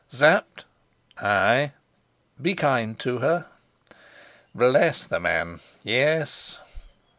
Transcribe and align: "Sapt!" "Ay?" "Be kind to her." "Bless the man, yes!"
"Sapt!" 0.09 0.65
"Ay?" 1.21 1.73
"Be 2.41 2.55
kind 2.55 2.97
to 3.01 3.19
her." 3.19 3.45
"Bless 4.55 5.05
the 5.05 5.19
man, 5.19 5.59
yes!" 5.83 6.57